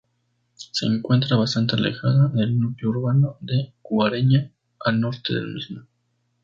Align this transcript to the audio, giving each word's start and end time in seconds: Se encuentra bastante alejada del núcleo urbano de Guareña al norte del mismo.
Se 0.55 0.87
encuentra 0.87 1.37
bastante 1.37 1.75
alejada 1.75 2.29
del 2.29 2.57
núcleo 2.59 2.89
urbano 2.89 3.37
de 3.39 3.75
Guareña 3.83 4.51
al 4.79 4.99
norte 4.99 5.35
del 5.35 5.53
mismo. 5.53 5.85